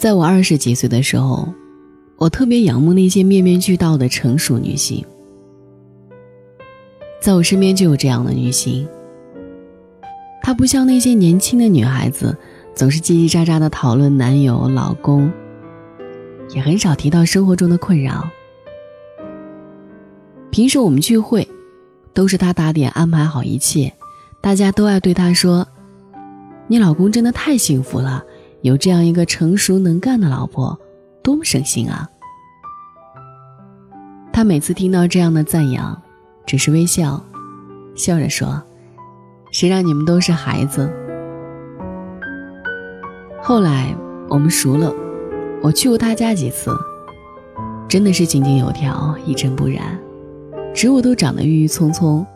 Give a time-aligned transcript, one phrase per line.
[0.00, 1.46] 在我二十几岁的时候，
[2.16, 5.04] 我特别仰慕那些面面俱到的成熟女性。
[7.20, 8.88] 在我身边就有这样的女性，
[10.42, 12.34] 她不像那些年轻的女孩子，
[12.74, 15.30] 总是叽叽喳喳的讨论男友、老公，
[16.54, 18.26] 也很少提到生活中的困扰。
[20.50, 21.46] 平时我们聚会，
[22.14, 23.92] 都是她打点安排好一切，
[24.40, 25.68] 大家都爱对她说
[26.68, 28.24] ：“你老公真的太幸福了。”
[28.62, 30.78] 有这样一个成熟能干的老婆，
[31.22, 32.06] 多么省心啊！
[34.30, 36.00] 他每次听到这样的赞扬，
[36.46, 37.24] 只是微笑，
[37.94, 38.62] 笑着说
[39.50, 40.92] ：“谁让你们都是孩子？”
[43.42, 43.96] 后来
[44.28, 44.94] 我们熟了，
[45.62, 46.70] 我去过他家几次，
[47.88, 49.98] 真的是井井有条，一尘不染，
[50.74, 52.26] 植物都长得郁郁葱葱，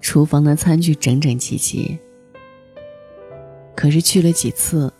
[0.00, 1.98] 厨房的餐具整整齐齐。
[3.74, 4.92] 可是去了几次。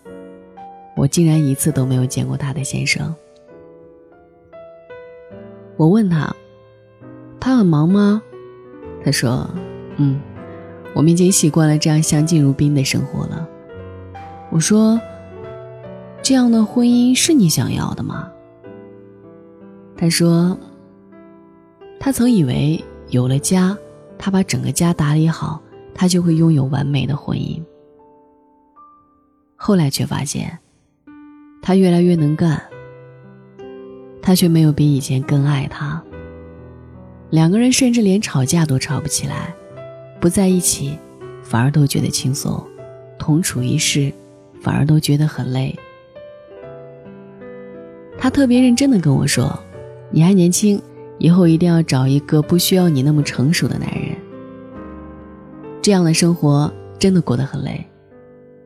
[0.94, 3.14] 我竟然一次都没有见过他的先生。
[5.76, 6.34] 我问他
[7.40, 8.22] ：“他很忙吗？”
[9.02, 9.48] 他说
[9.96, 10.20] ：“嗯，
[10.94, 13.48] 我们已经习惯了这样相敬如宾的生活了。”
[14.52, 15.00] 我说
[16.22, 18.30] ：“这样的婚姻是你想要的吗？”
[19.96, 20.56] 他说
[21.98, 23.76] ：“他曾以为有了家，
[24.18, 25.60] 他把整个家打理好，
[25.94, 27.60] 他就会拥有完美的婚姻。
[29.56, 30.56] 后来却发现。”
[31.64, 32.60] 他越来越能干，
[34.20, 36.02] 他却没有比以前更爱他。
[37.30, 39.54] 两个人甚至连吵架都吵不起来，
[40.20, 40.98] 不在一起，
[41.40, 42.60] 反而都觉得轻松；
[43.16, 44.12] 同处一室，
[44.60, 45.78] 反而都觉得很累。
[48.18, 49.56] 他特别认真的跟我说
[50.10, 50.82] ：“你还年轻，
[51.18, 54.16] 以后一定要找一个不需要你那么成熟的男人。
[55.80, 57.86] 这样的生活真的过得很累，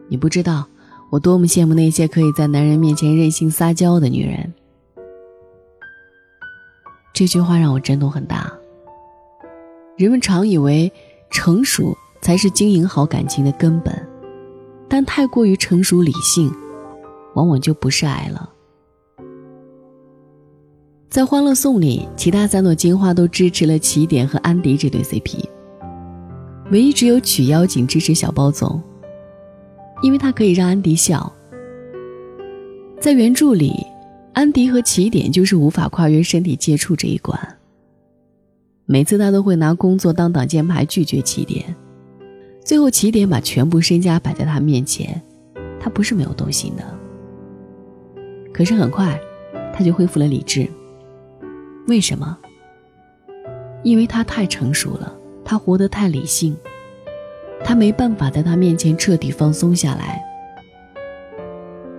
[0.09, 0.67] 你不知道。”
[1.11, 4.53] 我多么羡慕那些可以在男人面前任性撒娇的女人。
[7.15, 8.53] 这句话让我震动很大。
[9.97, 10.93] 人们常以为
[11.31, 13.95] 成熟才是经营好感情的根本，
[14.89, 16.53] 但太过于成熟理性，
[17.35, 18.51] 往往就不是爱了。
[21.09, 25.43] 在《欢乐颂》里，其他三朵金花都支持了起点和安迪这对 CP，
[26.71, 28.83] 唯一只有曲妖精支持小包总。
[30.03, 31.33] 因为他可以让安迪笑。
[33.01, 33.73] 在原著里，
[34.33, 37.39] 安迪和起点就是无法跨越身体接触这一关。
[38.85, 41.75] 每次他都会拿工作当挡箭牌拒绝起点，
[42.65, 45.21] 最后起点把全部身家摆在他面前，
[45.81, 46.85] 他不是没有动心的。
[48.53, 49.21] 可是很快，
[49.75, 50.69] 他就恢复了理智。
[51.89, 52.39] 为什么？
[53.83, 55.13] 因为他太成熟了，
[55.45, 56.57] 他活得太理性。
[57.65, 60.23] 他没办法在他面前彻底放松下来，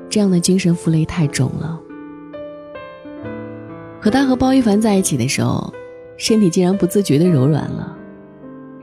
[0.09, 1.79] 这样的精神负累太重了。
[4.00, 5.73] 可他和包奕凡在一起的时候，
[6.18, 7.95] 身体竟然不自觉的柔软了。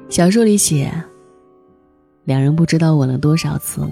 [0.09, 0.93] 小说里写，
[2.25, 3.83] 两人不知道吻了多少次。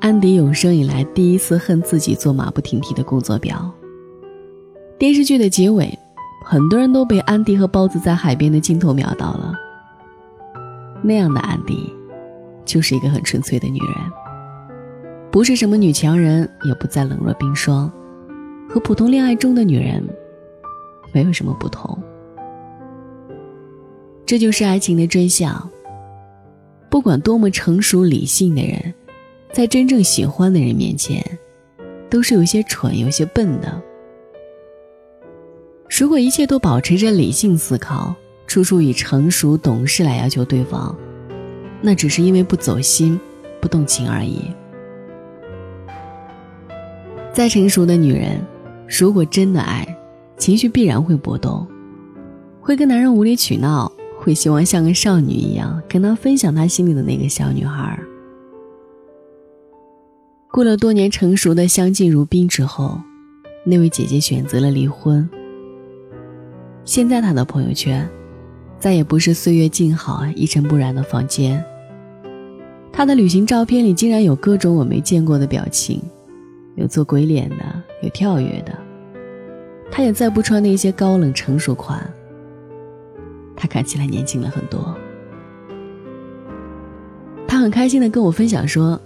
[0.00, 3.72] 安迪有生以来第一次恨自己做马不停蹄的工作表。
[4.98, 5.98] 电视剧的结尾，
[6.44, 9.54] 很多人都被安迪和包子在海边的镜头秒到了。
[11.06, 11.94] 那样的安迪，
[12.64, 13.90] 就是一个很纯粹的女人，
[15.30, 17.88] 不是什么女强人，也不再冷若冰霜，
[18.68, 20.02] 和普通恋爱中的女人
[21.14, 21.96] 没有什么不同。
[24.26, 25.70] 这就是爱情的真相。
[26.90, 28.92] 不管多么成熟理性的人，
[29.52, 31.24] 在真正喜欢的人面前，
[32.10, 33.80] 都是有些蠢、有些笨的。
[35.88, 38.12] 如果一切都保持着理性思考。
[38.46, 40.96] 处处以成熟懂事来要求对方，
[41.82, 43.18] 那只是因为不走心、
[43.60, 44.50] 不动情而已。
[47.32, 48.40] 再成熟的女人，
[48.88, 49.86] 如果真的爱，
[50.38, 51.66] 情绪必然会波动，
[52.60, 57.98] 会跟男人无理取闹，会希望像个少女一样跟他分享她心里的那个小女孩。
[60.50, 62.98] 过了多年成熟的相敬如宾之后，
[63.66, 65.28] 那位姐姐选择了离婚。
[66.84, 68.08] 现在她的朋友圈。
[68.78, 71.64] 再也不是岁月静好、一尘不染的房间。
[72.92, 76.00] 他的旅行照片里竟然有各种我没见过的表情，
[76.76, 77.56] 有做鬼脸的，
[78.02, 78.72] 有跳跃的。
[79.90, 82.08] 他也再不穿那些高冷成熟款。
[83.54, 84.96] 他看起来年轻了很多。
[87.48, 89.00] 他很开心的跟我分享说：“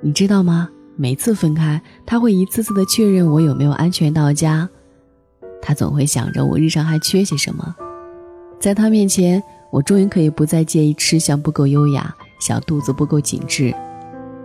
[0.00, 0.68] 你知道吗？
[0.96, 4.68] 每次分开，他会一次次的确认我有没有安全到家。
[5.60, 7.74] 他总会想着我日常还缺些什么。”
[8.62, 9.42] 在他面前，
[9.72, 13.74] 我终于可以不再介意吃相不够优雅、小肚子不够紧致。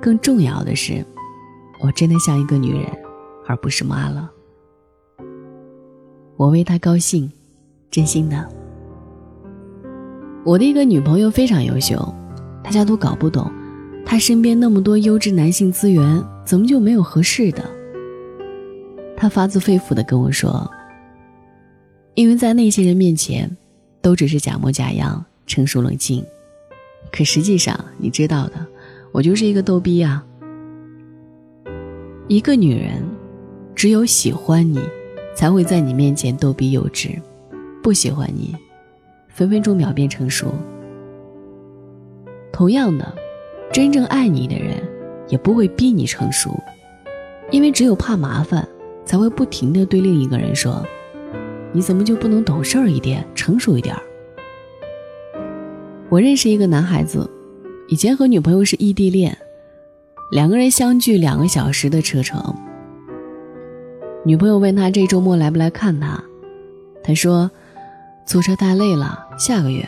[0.01, 1.05] 更重要的是，
[1.83, 2.85] 我真的像一个女人，
[3.45, 4.27] 而不是妈了。
[6.35, 7.31] 我为他高兴，
[7.91, 8.49] 真心的。
[10.43, 11.95] 我的一个女朋友非常优秀，
[12.63, 13.51] 大家都搞不懂，
[14.03, 17.63] 她身边那么多优质男性资源，怎么就没有合适的？
[19.15, 20.67] 她发自肺腑的跟我说
[22.15, 23.55] ：“因为在那些人面前，
[24.07, 26.23] 都只是假模假样、成熟冷静，
[27.11, 28.53] 可实际上你知道的，
[29.11, 30.23] 我就是一个逗逼啊。
[32.29, 33.03] 一个女人，
[33.75, 34.79] 只有喜欢你。”
[35.35, 37.19] 才会在你面前逗逼幼稚，
[37.83, 38.55] 不喜欢你，
[39.27, 40.51] 分分钟秒变成熟。
[42.51, 43.13] 同样的，
[43.71, 44.81] 真正爱你的人，
[45.27, 46.57] 也不会逼你成熟，
[47.51, 48.65] 因为只有怕麻烦，
[49.05, 50.83] 才会不停的对另一个人说
[51.73, 54.01] ：“你怎么就不能懂事儿一点，成熟一点儿？”
[56.09, 57.29] 我认识一个男孩子，
[57.87, 59.37] 以前和女朋友是异地恋，
[60.31, 62.55] 两个人相距两个小时的车程。
[64.23, 66.23] 女朋友问他这周末来不来看他，
[67.03, 67.49] 他说
[68.25, 69.87] ：“坐车太累了，下个月。”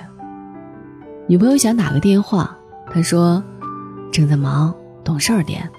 [1.27, 2.57] 女朋友想打个电话，
[2.91, 3.43] 他说
[4.11, 4.73] ：“正在忙，
[5.03, 5.69] 懂事点。”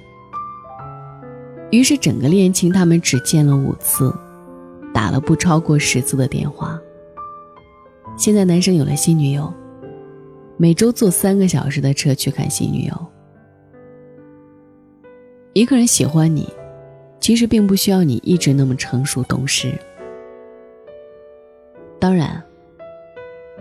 [1.71, 4.15] 于是整个恋情他们只见了五次，
[4.93, 6.81] 打了不超过十次的电话。
[8.17, 9.53] 现在男生有了新女友，
[10.57, 13.07] 每周坐三个小时的车去看新女友。
[15.53, 16.49] 一个人喜欢你。
[17.21, 19.75] 其实并不需要你一直那么成熟懂事。
[21.99, 22.43] 当然，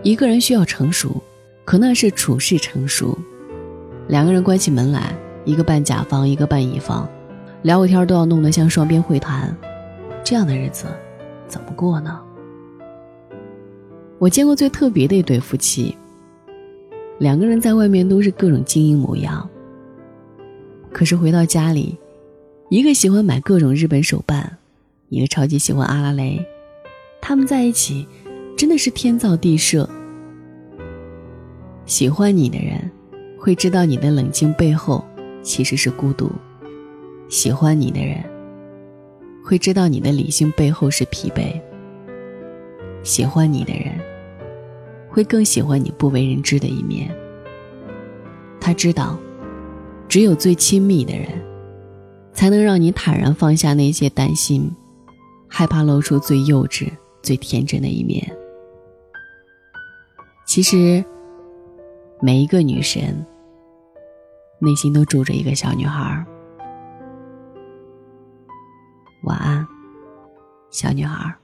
[0.02, 1.22] 一个人需要成熟，
[1.66, 3.16] 可那是处事成熟。
[4.08, 7.06] 两个人关起门来，一个扮甲方，一个扮乙方，
[7.60, 9.54] 聊个天都要弄得像双边会谈，
[10.24, 10.86] 这样的日子
[11.50, 12.18] 怎么过呢？
[14.18, 15.96] 我见过最特别的一对夫妻，
[17.18, 19.48] 两个人在外面都是各种精英模样，
[20.92, 21.98] 可是回到家里。
[22.68, 24.58] 一个喜欢买各种日本手办，
[25.08, 26.40] 一个超级喜欢阿拉蕾，
[27.20, 28.06] 他们在一起
[28.56, 29.90] 真的是天造地设。
[31.84, 32.88] 喜欢你的人
[33.36, 35.04] 会知道你的冷静背后
[35.42, 36.30] 其实是孤独，
[37.28, 38.22] 喜欢你的人
[39.50, 41.60] 会知道你的理性背后是疲惫，
[43.02, 43.98] 喜欢你的人
[45.08, 47.12] 会更喜欢你不为人知的一面。
[48.60, 49.18] 他知道，
[50.06, 51.26] 只有最亲密的人。
[52.32, 54.70] 才能让你坦然放下那些担心，
[55.48, 56.88] 害怕露出最幼稚、
[57.20, 58.24] 最天真的一面。
[60.46, 61.04] 其实，
[62.20, 63.26] 每一个女神
[64.60, 66.24] 内心都住着一个小女孩。
[69.22, 69.66] 晚安，
[70.70, 71.34] 小女孩。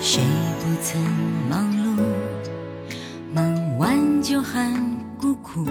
[0.00, 0.22] 谁
[0.58, 0.98] 不曾
[1.50, 2.02] 忙碌，
[3.34, 4.74] 忙完就喊
[5.18, 5.66] 孤苦。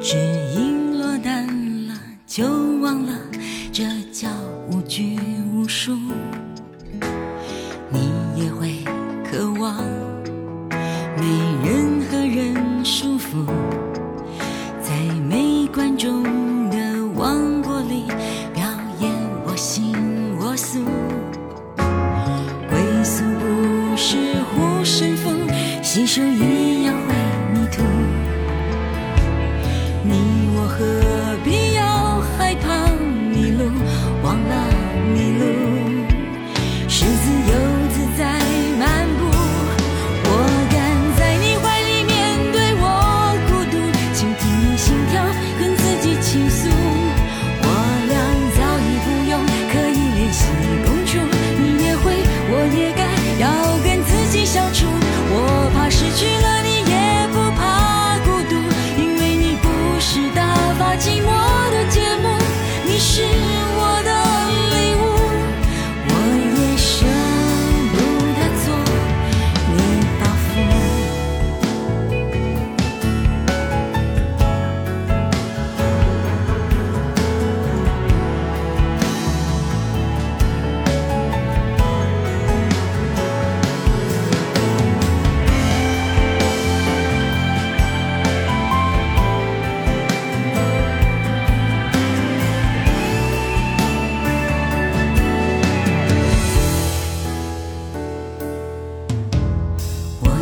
[0.00, 0.16] 只
[0.56, 1.46] 因落单
[1.88, 1.94] 了，
[2.26, 2.46] 就
[2.80, 3.12] 忘了，
[3.70, 4.30] 这叫
[4.70, 5.18] 无拘
[5.52, 5.94] 无束。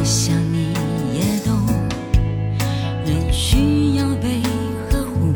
[0.03, 0.73] 我想你
[1.15, 1.57] 也懂
[3.07, 4.43] 人需要被
[4.91, 5.33] 呵护。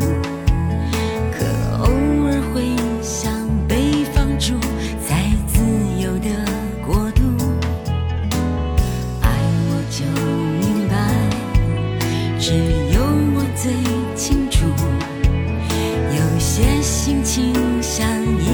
[1.30, 1.46] 可
[1.84, 1.86] 偶
[2.26, 3.30] 尔会想
[3.68, 4.58] 被放逐
[5.08, 5.62] 在自
[6.02, 6.30] 由的
[6.84, 7.22] 国度。
[9.20, 9.30] 爱
[9.70, 10.04] 我就
[10.58, 10.96] 明白
[12.40, 12.50] 只
[12.92, 13.00] 有
[13.36, 13.72] 我最
[14.16, 14.66] 清楚
[16.10, 18.04] 有些心情像
[18.40, 18.45] 一